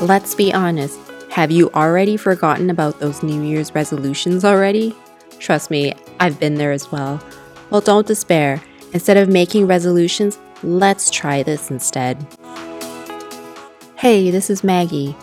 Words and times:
Let's 0.00 0.34
be 0.34 0.50
honest, 0.50 0.98
have 1.30 1.50
you 1.50 1.70
already 1.72 2.16
forgotten 2.16 2.70
about 2.70 3.00
those 3.00 3.22
New 3.22 3.42
Year's 3.42 3.74
resolutions 3.74 4.46
already? 4.46 4.96
Trust 5.38 5.70
me, 5.70 5.92
I've 6.18 6.40
been 6.40 6.54
there 6.54 6.72
as 6.72 6.90
well. 6.90 7.22
Well, 7.68 7.82
don't 7.82 8.06
despair. 8.06 8.62
Instead 8.94 9.18
of 9.18 9.28
making 9.28 9.66
resolutions, 9.66 10.38
let's 10.62 11.10
try 11.10 11.42
this 11.42 11.70
instead. 11.70 12.16
Hey, 13.96 14.30
this 14.30 14.48
is 14.48 14.64
Maggie. 14.64 15.14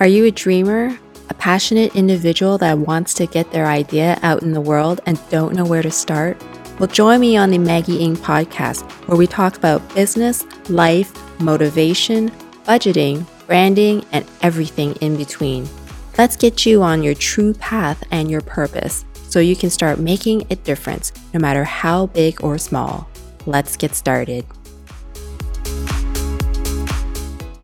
Are 0.00 0.08
you 0.08 0.24
a 0.24 0.32
dreamer? 0.32 0.98
A 1.30 1.34
passionate 1.34 1.94
individual 1.94 2.58
that 2.58 2.78
wants 2.78 3.14
to 3.14 3.26
get 3.26 3.52
their 3.52 3.66
idea 3.66 4.18
out 4.24 4.42
in 4.42 4.50
the 4.50 4.60
world 4.60 5.00
and 5.06 5.16
don't 5.30 5.54
know 5.54 5.64
where 5.64 5.82
to 5.82 5.92
start? 5.92 6.42
Well, 6.80 6.88
join 6.88 7.20
me 7.20 7.36
on 7.36 7.50
the 7.50 7.58
Maggie 7.58 8.02
Ng 8.02 8.16
podcast, 8.16 8.82
where 9.06 9.16
we 9.16 9.28
talk 9.28 9.56
about 9.56 9.94
business, 9.94 10.44
life, 10.68 11.12
motivation, 11.40 12.30
budgeting, 12.66 13.24
branding, 13.46 14.04
and 14.12 14.24
everything 14.42 14.94
in 14.96 15.16
between. 15.16 15.68
Let's 16.18 16.36
get 16.36 16.64
you 16.64 16.82
on 16.82 17.02
your 17.02 17.14
true 17.14 17.54
path 17.54 18.04
and 18.10 18.30
your 18.30 18.40
purpose 18.40 19.04
so 19.28 19.40
you 19.40 19.56
can 19.56 19.70
start 19.70 19.98
making 19.98 20.46
a 20.50 20.56
difference 20.56 21.12
no 21.32 21.40
matter 21.40 21.64
how 21.64 22.06
big 22.06 22.42
or 22.44 22.56
small. 22.58 23.08
Let's 23.46 23.76
get 23.76 23.94
started. 23.94 24.44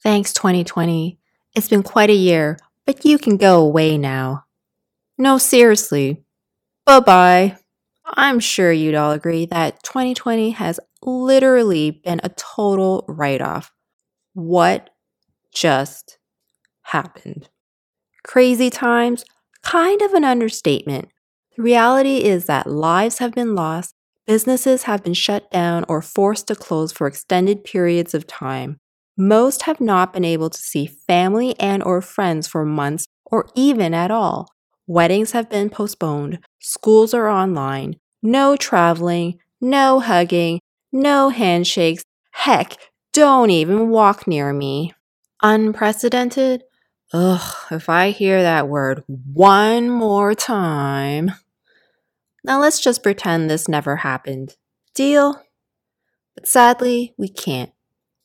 Thanks, 0.03 0.33
2020. 0.33 1.19
It's 1.55 1.69
been 1.69 1.83
quite 1.83 2.11
a 2.11 2.15
year, 2.15 2.59
but 2.87 3.05
you 3.05 3.19
can 3.19 3.37
go 3.37 3.61
away 3.61 3.99
now. 3.99 4.45
No, 5.19 5.39
seriously. 5.39 6.25
Bye 6.87 7.01
bye. 7.01 7.57
I'm 8.05 8.41
sure 8.41 8.73
you'd 8.73 8.95
all 8.95 9.13
agree 9.13 9.47
that 9.47 9.83
2020 9.85 10.51
has 10.51 10.81
literally 11.03 11.91
been 11.91 12.21
a 12.25 12.31
total 12.31 13.05
write 13.07 13.41
off. 13.41 13.73
What 14.35 14.91
just 15.53 16.19
happened? 16.83 17.49
Crazy 18.25 18.71
times? 18.71 19.25
Kind 19.63 20.03
of 20.03 20.15
an 20.15 20.25
understatement. 20.25 21.09
The 21.57 21.63
reality 21.63 22.19
is 22.25 22.47
that 22.47 22.71
lives 22.71 23.19
have 23.19 23.33
been 23.33 23.55
lost, 23.55 23.95
businesses 24.27 24.85
have 24.85 25.03
been 25.03 25.15
shut 25.15 25.51
down 25.51 25.85
or 25.89 26.03
forced 26.03 26.47
to 26.49 26.55
close 26.55 26.93
for 26.93 27.07
extended 27.07 27.65
periods 27.65 28.15
of 28.15 28.27
time. 28.27 28.79
Most 29.17 29.63
have 29.63 29.81
not 29.81 30.13
been 30.13 30.25
able 30.25 30.51
to 30.51 30.59
see 30.59 30.87
family 30.87 31.59
and 31.59 31.83
or 31.83 32.01
friends 32.01 32.47
for 32.47 32.65
months 32.65 33.07
or 33.27 33.49
even 33.55 33.93
at 33.93 34.11
all. 34.11 34.49
Weddings 34.87 35.33
have 35.33 35.51
been 35.51 35.71
postponed, 35.71 36.39
schools 36.61 37.13
are 37.15 37.29
online, 37.29 37.97
no 38.23 38.57
traveling, 38.57 39.39
no 39.61 40.01
hugging, 40.01 40.61
no 40.93 41.29
handshakes. 41.29 42.05
Heck, 42.33 42.77
don't 43.13 43.51
even 43.51 43.91
walk 43.91 44.27
near 44.27 44.53
me. 44.53 44.93
Unprecedented? 45.43 46.65
Ugh, 47.13 47.57
if 47.71 47.89
I 47.89 48.11
hear 48.11 48.43
that 48.43 48.69
word 48.69 49.03
one 49.07 49.89
more 49.89 50.35
time. 50.35 51.33
Now 52.45 52.61
let's 52.61 52.81
just 52.81 53.03
pretend 53.03 53.49
this 53.51 53.69
never 53.69 53.97
happened. 53.97 54.57
Deal? 54.95 55.43
But 56.35 56.47
sadly, 56.47 57.15
we 57.17 57.29
can't. 57.29 57.73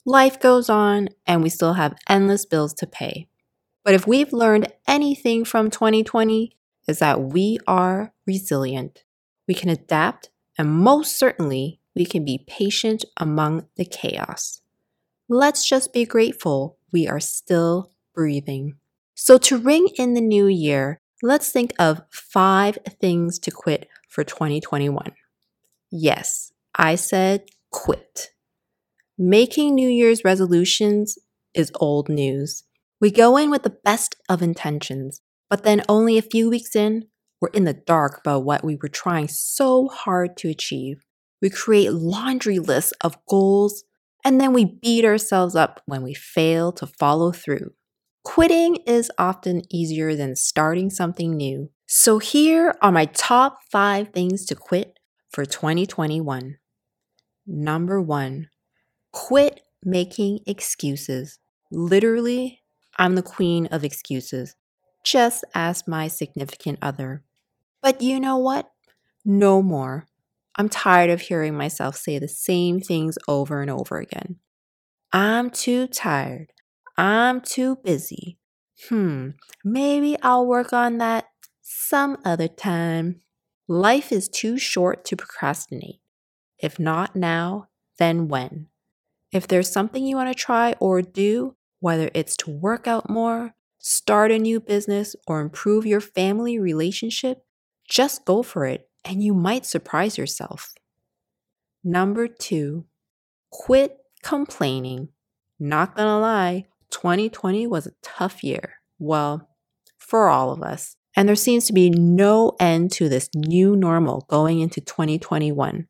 Life 0.06 0.40
goes 0.40 0.70
on, 0.70 1.10
and 1.26 1.42
we 1.42 1.50
still 1.50 1.74
have 1.74 1.98
endless 2.08 2.46
bills 2.46 2.74
to 2.76 2.88
pay. 2.88 3.28
But 3.84 3.94
if 3.94 4.06
we've 4.06 4.34
learned 4.34 4.72
anything 4.88 5.46
from 5.46 5.72
2020, 5.72 6.56
is 6.88 7.00
that 7.00 7.22
we 7.22 7.58
are 7.66 8.14
resilient. 8.28 9.04
We 9.48 9.54
can 9.56 9.70
adapt, 9.70 10.30
and 10.58 10.70
most 10.70 11.18
certainly, 11.18 11.80
we 11.96 12.06
can 12.06 12.24
be 12.24 12.44
patient 12.46 13.06
among 13.18 13.68
the 13.78 13.86
chaos. 13.86 14.62
Let's 15.28 15.68
just 15.68 15.92
be 15.92 16.06
grateful 16.06 16.78
we 16.96 17.10
are 17.10 17.20
still 17.20 17.92
breathing. 18.14 18.76
So, 19.16 19.38
to 19.40 19.58
ring 19.58 19.90
in 19.98 20.14
the 20.14 20.22
new 20.22 20.48
year, 20.48 21.02
let's 21.22 21.52
think 21.52 21.74
of 21.78 22.04
five 22.10 22.78
things 23.02 23.38
to 23.40 23.52
quit 23.52 23.90
for 24.08 24.24
2021. 24.24 25.12
Yes, 25.92 26.54
I 26.74 26.96
said 26.96 27.50
quit. 27.70 28.30
Making 29.18 29.76
New 29.76 29.90
Year's 29.90 30.24
resolutions 30.24 31.18
is 31.54 31.70
old 31.82 32.08
news. 32.08 32.64
We 33.02 33.12
go 33.12 33.36
in 33.36 33.50
with 33.50 33.64
the 33.64 33.78
best 33.84 34.16
of 34.30 34.42
intentions, 34.42 35.20
but 35.50 35.66
then 35.66 35.84
only 35.90 36.18
a 36.18 36.22
few 36.22 36.50
weeks 36.50 36.78
in, 36.78 37.08
we're 37.42 37.50
in 37.50 37.66
the 37.66 37.74
dark 37.74 38.20
about 38.20 38.46
what 38.46 38.64
we 38.64 38.78
were 38.82 38.88
trying 38.88 39.28
so 39.28 39.90
hard 39.90 40.38
to 40.38 40.50
achieve. 40.50 41.04
We 41.42 41.50
create 41.50 41.92
laundry 41.92 42.60
lists 42.60 42.94
of 43.02 43.18
goals, 43.28 43.84
and 44.26 44.42
then 44.42 44.52
we 44.52 44.66
beat 44.66 45.06
ourselves 45.06 45.56
up 45.56 45.82
when 45.86 46.04
we 46.04 46.14
fail 46.14 46.74
to 46.74 46.86
follow 46.86 47.32
through. 47.32 47.72
Quitting 48.24 48.78
is 48.86 49.10
often 49.18 49.62
easier 49.74 50.16
than 50.16 50.36
starting 50.36 50.90
something 50.90 51.38
new. 51.38 51.70
So, 51.88 52.18
here 52.20 52.76
are 52.82 52.92
my 52.92 53.06
top 53.06 53.60
five 53.72 54.10
things 54.10 54.46
to 54.48 54.56
quit 54.56 55.00
for 55.30 55.46
2021. 55.46 56.58
Number 57.48 58.02
one, 58.02 58.50
Quit 59.16 59.62
making 59.82 60.40
excuses. 60.46 61.40
Literally, 61.72 62.60
I'm 62.98 63.16
the 63.16 63.24
queen 63.24 63.66
of 63.68 63.86
excuses. 63.86 64.58
Just 65.06 65.46
ask 65.56 65.88
my 65.88 66.10
significant 66.10 66.80
other. 66.82 67.24
But 67.82 68.02
you 68.02 68.20
know 68.20 68.36
what? 68.36 68.70
No 69.24 69.62
more. 69.62 70.06
I'm 70.58 70.70
tired 70.70 71.10
of 71.10 71.22
hearing 71.22 71.56
myself 71.56 71.98
say 71.98 72.18
the 72.18 72.28
same 72.28 72.80
things 72.80 73.18
over 73.28 73.62
and 73.62 73.70
over 73.70 73.98
again. 73.98 74.38
I'm 75.12 75.50
too 75.50 75.88
tired. 75.88 76.52
I'm 76.98 77.42
too 77.42 77.78
busy. 77.78 78.38
Hmm, 78.88 79.32
maybe 79.64 80.18
I'll 80.22 80.46
work 80.46 80.72
on 80.74 80.98
that 81.00 81.26
some 81.62 82.18
other 82.24 82.48
time. 82.48 83.22
Life 83.68 84.12
is 84.12 84.30
too 84.30 84.58
short 84.58 85.04
to 85.06 85.18
procrastinate. 85.18 86.00
If 86.60 86.80
not 86.80 87.16
now, 87.16 87.68
then 87.98 88.28
when? 88.28 88.68
If 89.32 89.48
there's 89.48 89.72
something 89.72 90.06
you 90.06 90.16
want 90.16 90.30
to 90.30 90.42
try 90.42 90.76
or 90.80 91.02
do, 91.02 91.56
whether 91.80 92.10
it's 92.14 92.38
to 92.38 92.52
work 92.52 92.88
out 92.88 93.10
more, 93.10 93.56
start 93.80 94.32
a 94.32 94.40
new 94.40 94.60
business, 94.60 95.16
or 95.28 95.42
improve 95.42 95.86
your 95.86 96.02
family 96.02 96.58
relationship, 96.58 97.44
just 97.88 98.24
go 98.26 98.42
for 98.42 98.66
it 98.66 98.90
and 99.06 99.24
you 99.24 99.34
might 99.34 99.66
surprise 99.66 100.18
yourself. 100.18 100.74
Number 101.84 102.28
two, 102.28 102.86
quit 103.52 103.98
complaining. 104.24 105.10
Not 105.60 105.96
gonna 105.96 106.20
lie, 106.20 106.66
2020 106.90 107.68
was 107.68 107.88
a 107.88 107.94
tough 108.02 108.44
year. 108.44 108.76
Well, 109.00 109.48
for 109.98 110.28
all 110.28 110.52
of 110.52 110.62
us. 110.62 110.96
And 111.16 111.30
there 111.30 111.36
seems 111.36 111.66
to 111.68 111.74
be 111.74 111.90
no 111.90 112.58
end 112.60 112.92
to 112.94 113.08
this 113.08 113.30
new 113.34 113.76
normal 113.76 114.26
going 114.30 114.60
into 114.60 114.82
2021. 114.82 115.88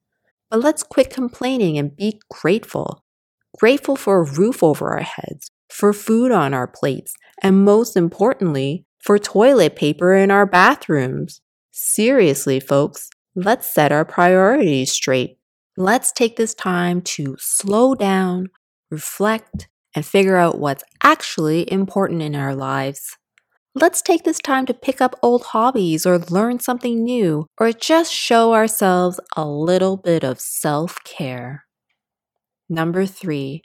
But 0.51 0.59
let's 0.59 0.83
quit 0.83 1.09
complaining 1.09 1.79
and 1.79 1.95
be 1.95 2.19
grateful 2.29 3.05
grateful 3.57 3.95
for 3.95 4.19
a 4.19 4.31
roof 4.31 4.63
over 4.63 4.91
our 4.91 5.03
heads, 5.03 5.51
for 5.69 5.93
food 5.93 6.31
on 6.31 6.53
our 6.53 6.67
plates, 6.67 7.13
and 7.41 7.63
most 7.63 7.95
importantly, 7.95 8.85
for 8.99 9.17
toilet 9.17 9.75
paper 9.75 10.13
in 10.13 10.31
our 10.31 10.45
bathrooms. 10.45 11.41
Seriously, 11.77 12.61
folks, 12.61 13.09
let's 13.35 13.69
set 13.69 13.91
our 13.91 14.05
priorities 14.05 14.93
straight. 14.93 15.39
Let's 15.75 16.13
take 16.13 16.37
this 16.37 16.53
time 16.53 17.01
to 17.01 17.35
slow 17.37 17.95
down, 17.95 18.47
reflect, 18.89 19.67
and 19.93 20.05
figure 20.05 20.37
out 20.37 20.57
what's 20.57 20.85
actually 21.03 21.69
important 21.69 22.21
in 22.21 22.33
our 22.33 22.55
lives. 22.55 23.17
Let's 23.73 24.01
take 24.01 24.23
this 24.23 24.39
time 24.39 24.65
to 24.67 24.73
pick 24.73 25.01
up 25.01 25.19
old 25.21 25.47
hobbies 25.47 26.05
or 26.05 26.17
learn 26.17 26.61
something 26.61 27.03
new, 27.03 27.45
or 27.57 27.73
just 27.73 28.13
show 28.13 28.53
ourselves 28.53 29.19
a 29.35 29.45
little 29.45 29.97
bit 29.97 30.23
of 30.23 30.39
self 30.39 31.03
care. 31.03 31.65
Number 32.69 33.05
three, 33.05 33.63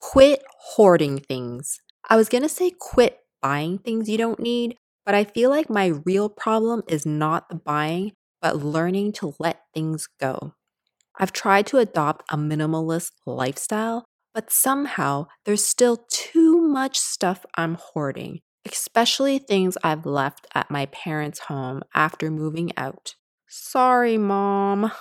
quit 0.00 0.42
hoarding 0.58 1.20
things. 1.20 1.78
I 2.10 2.16
was 2.16 2.28
going 2.28 2.42
to 2.42 2.48
say 2.48 2.72
quit 2.76 3.20
buying 3.40 3.78
things 3.78 4.08
you 4.08 4.18
don't 4.18 4.40
need, 4.40 4.76
but 5.04 5.14
I 5.14 5.24
feel 5.24 5.50
like 5.50 5.70
my 5.70 5.86
real 6.06 6.28
problem 6.28 6.82
is 6.88 7.06
not 7.06 7.48
the 7.48 7.56
buying, 7.56 8.12
but 8.40 8.56
learning 8.56 9.12
to 9.14 9.34
let 9.38 9.62
things 9.74 10.08
go. 10.20 10.54
I've 11.18 11.32
tried 11.32 11.66
to 11.68 11.78
adopt 11.78 12.26
a 12.32 12.36
minimalist 12.36 13.12
lifestyle, 13.26 14.04
but 14.34 14.50
somehow 14.52 15.26
there's 15.44 15.64
still 15.64 16.04
too 16.10 16.60
much 16.60 16.98
stuff 16.98 17.44
I'm 17.56 17.76
hoarding, 17.76 18.40
especially 18.70 19.38
things 19.38 19.78
I've 19.84 20.06
left 20.06 20.46
at 20.54 20.70
my 20.70 20.86
parents' 20.86 21.40
home 21.40 21.82
after 21.94 22.30
moving 22.30 22.72
out. 22.76 23.14
Sorry, 23.48 24.18
mom. 24.18 24.92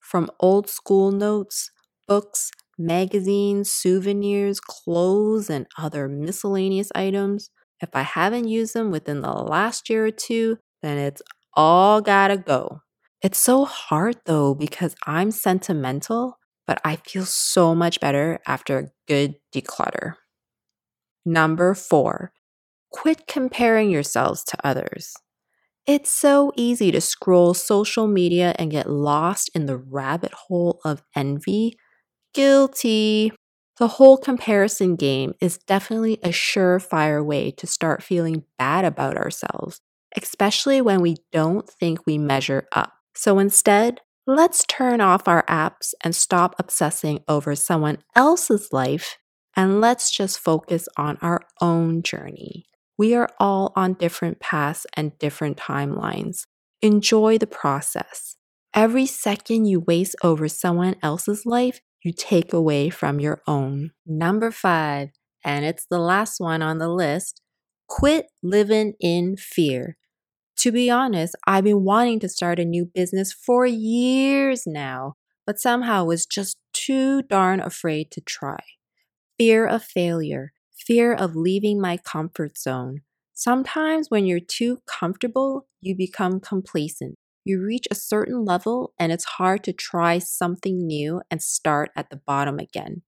From 0.00 0.30
old 0.40 0.68
school 0.68 1.10
notes, 1.12 1.70
books, 2.06 2.50
magazines, 2.78 3.70
souvenirs, 3.72 4.60
clothes, 4.60 5.50
and 5.50 5.66
other 5.78 6.08
miscellaneous 6.08 6.90
items. 6.94 7.50
If 7.84 7.90
I 7.92 8.00
haven't 8.00 8.48
used 8.48 8.72
them 8.72 8.90
within 8.90 9.20
the 9.20 9.30
last 9.30 9.90
year 9.90 10.06
or 10.06 10.10
two, 10.10 10.56
then 10.82 10.96
it's 10.96 11.20
all 11.52 12.00
gotta 12.00 12.38
go. 12.38 12.80
It's 13.20 13.36
so 13.38 13.66
hard 13.66 14.16
though 14.24 14.54
because 14.54 14.96
I'm 15.06 15.30
sentimental, 15.30 16.38
but 16.66 16.80
I 16.82 16.96
feel 16.96 17.26
so 17.26 17.74
much 17.74 18.00
better 18.00 18.40
after 18.46 18.78
a 18.78 18.88
good 19.06 19.34
declutter. 19.54 20.14
Number 21.26 21.74
four, 21.74 22.32
Quit 22.90 23.26
comparing 23.26 23.90
yourselves 23.90 24.44
to 24.44 24.56
others. 24.64 25.12
It's 25.86 26.10
so 26.10 26.52
easy 26.56 26.90
to 26.90 27.02
scroll 27.02 27.52
social 27.52 28.06
media 28.06 28.54
and 28.58 28.70
get 28.70 28.88
lost 28.88 29.50
in 29.54 29.66
the 29.66 29.76
rabbit 29.76 30.32
hole 30.32 30.80
of 30.86 31.02
envy. 31.14 31.76
Guilty. 32.32 33.32
The 33.78 33.88
whole 33.88 34.16
comparison 34.16 34.94
game 34.94 35.34
is 35.40 35.58
definitely 35.58 36.18
a 36.22 36.28
surefire 36.28 37.24
way 37.24 37.50
to 37.52 37.66
start 37.66 38.02
feeling 38.02 38.44
bad 38.56 38.84
about 38.84 39.16
ourselves, 39.16 39.80
especially 40.16 40.80
when 40.80 41.00
we 41.00 41.16
don't 41.32 41.68
think 41.68 42.06
we 42.06 42.16
measure 42.16 42.68
up. 42.72 42.92
So 43.16 43.38
instead, 43.40 44.00
let's 44.26 44.64
turn 44.68 45.00
off 45.00 45.26
our 45.26 45.44
apps 45.46 45.92
and 46.04 46.14
stop 46.14 46.54
obsessing 46.58 47.20
over 47.26 47.56
someone 47.56 47.98
else's 48.14 48.68
life 48.72 49.18
and 49.56 49.80
let's 49.80 50.10
just 50.10 50.38
focus 50.38 50.88
on 50.96 51.18
our 51.20 51.40
own 51.60 52.02
journey. 52.02 52.66
We 52.96 53.14
are 53.14 53.28
all 53.40 53.72
on 53.74 53.94
different 53.94 54.38
paths 54.38 54.86
and 54.96 55.18
different 55.18 55.56
timelines. 55.56 56.46
Enjoy 56.80 57.38
the 57.38 57.46
process. 57.46 58.36
Every 58.72 59.06
second 59.06 59.66
you 59.66 59.80
waste 59.80 60.16
over 60.22 60.48
someone 60.48 60.96
else's 61.02 61.44
life, 61.44 61.80
you 62.04 62.12
take 62.12 62.52
away 62.52 62.90
from 62.90 63.18
your 63.18 63.42
own. 63.46 63.90
Number 64.06 64.50
five, 64.50 65.10
and 65.44 65.64
it's 65.64 65.86
the 65.90 65.98
last 65.98 66.38
one 66.38 66.62
on 66.62 66.78
the 66.78 66.88
list 66.88 67.40
quit 67.88 68.26
living 68.42 68.94
in 69.00 69.36
fear. 69.36 69.96
To 70.58 70.72
be 70.72 70.90
honest, 70.90 71.34
I've 71.46 71.64
been 71.64 71.84
wanting 71.84 72.20
to 72.20 72.28
start 72.28 72.58
a 72.58 72.64
new 72.64 72.86
business 72.86 73.32
for 73.32 73.66
years 73.66 74.64
now, 74.66 75.14
but 75.46 75.60
somehow 75.60 76.04
was 76.04 76.26
just 76.26 76.56
too 76.72 77.22
darn 77.22 77.60
afraid 77.60 78.10
to 78.12 78.20
try. 78.20 78.60
Fear 79.38 79.66
of 79.66 79.82
failure, 79.82 80.52
fear 80.74 81.12
of 81.12 81.36
leaving 81.36 81.80
my 81.80 81.96
comfort 81.96 82.56
zone. 82.58 83.02
Sometimes 83.34 84.10
when 84.10 84.26
you're 84.26 84.40
too 84.40 84.78
comfortable, 84.86 85.66
you 85.80 85.96
become 85.96 86.40
complacent. 86.40 87.16
You 87.44 87.62
reach 87.62 87.86
a 87.90 87.94
certain 87.94 88.44
level 88.44 88.94
and 88.98 89.12
it's 89.12 89.24
hard 89.24 89.64
to 89.64 89.72
try 89.72 90.18
something 90.18 90.86
new 90.86 91.22
and 91.30 91.42
start 91.42 91.90
at 91.96 92.10
the 92.10 92.16
bottom 92.16 92.58
again. 92.58 93.02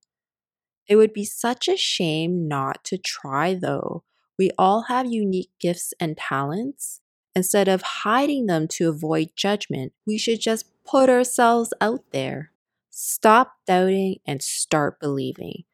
It 0.89 0.97
would 0.97 1.13
be 1.13 1.25
such 1.25 1.69
a 1.69 1.77
shame 1.77 2.49
not 2.49 2.85
to 2.85 2.99
try, 2.99 3.55
though. 3.55 4.05
We 4.39 4.51
all 4.59 4.83
have 4.83 5.11
unique 5.11 5.51
gifts 5.61 5.95
and 6.01 6.17
talents. 6.17 7.01
Instead 7.35 7.69
of 7.69 7.83
hiding 7.83 8.47
them 8.47 8.67
to 8.69 8.89
avoid 8.89 9.31
judgment, 9.37 9.93
we 10.07 10.19
should 10.19 10.41
just 10.41 10.67
put 10.85 11.09
ourselves 11.09 11.73
out 11.81 12.05
there. 12.13 12.53
Stop 12.91 13.55
doubting 13.67 14.19
and 14.27 14.43
start 14.43 15.01
believing. 15.01 15.65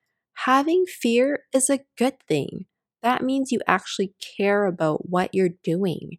Having 0.47 0.87
fear 0.87 1.45
is 1.53 1.71
a 1.71 1.85
good 1.97 2.19
thing. 2.27 2.67
That 3.03 3.23
means 3.23 3.53
you 3.53 3.61
actually 3.67 4.15
care 4.39 4.67
about 4.67 5.09
what 5.09 5.35
you're 5.35 5.51
doing. 5.63 6.19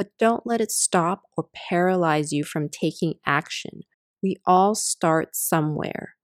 But 0.00 0.16
don't 0.18 0.46
let 0.46 0.62
it 0.62 0.70
stop 0.70 1.24
or 1.36 1.48
paralyze 1.52 2.32
you 2.32 2.42
from 2.42 2.70
taking 2.70 3.16
action. 3.26 3.82
We 4.22 4.36
all 4.46 4.74
start 4.74 5.36
somewhere. 5.36 6.14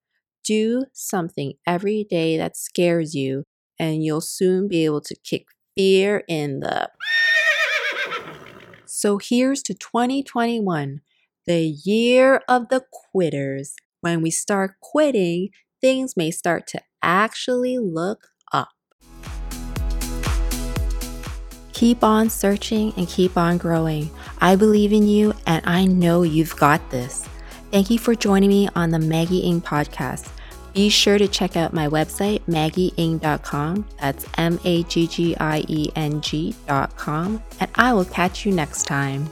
Do 0.42 0.86
something 0.94 1.58
every 1.66 2.02
day 2.08 2.38
that 2.38 2.56
scares 2.56 3.14
you, 3.14 3.44
and 3.78 4.02
you'll 4.02 4.22
soon 4.22 4.66
be 4.66 4.86
able 4.86 5.02
to 5.02 5.14
kick 5.22 5.48
fear 5.76 6.24
in 6.26 6.60
the. 6.60 6.88
So 8.86 9.18
here's 9.18 9.62
to 9.64 9.74
2021, 9.74 11.02
the 11.46 11.60
year 11.84 12.40
of 12.48 12.70
the 12.70 12.82
quitters. 13.12 13.74
When 14.00 14.22
we 14.22 14.30
start 14.30 14.76
quitting, 14.80 15.50
things 15.82 16.16
may 16.16 16.30
start 16.30 16.66
to 16.68 16.80
actually 17.02 17.78
look 17.78 18.28
Keep 21.76 22.02
on 22.02 22.30
searching 22.30 22.94
and 22.96 23.06
keep 23.06 23.36
on 23.36 23.58
growing. 23.58 24.10
I 24.40 24.56
believe 24.56 24.94
in 24.94 25.06
you 25.06 25.34
and 25.46 25.62
I 25.66 25.84
know 25.84 26.22
you've 26.22 26.56
got 26.56 26.80
this. 26.88 27.28
Thank 27.70 27.90
you 27.90 27.98
for 27.98 28.14
joining 28.14 28.48
me 28.48 28.66
on 28.74 28.92
the 28.92 28.98
Maggie 28.98 29.46
Ng 29.46 29.60
podcast. 29.60 30.26
Be 30.72 30.88
sure 30.88 31.18
to 31.18 31.28
check 31.28 31.54
out 31.54 31.74
my 31.74 31.86
website, 31.86 32.40
maggieng.com. 32.48 33.86
That's 34.00 34.24
M 34.38 34.58
A 34.64 34.84
G 34.84 35.06
G 35.06 35.36
I 35.36 35.66
E 35.68 35.90
N 35.94 36.22
G.com. 36.22 37.42
And 37.60 37.70
I 37.74 37.92
will 37.92 38.06
catch 38.06 38.46
you 38.46 38.52
next 38.52 38.84
time. 38.84 39.28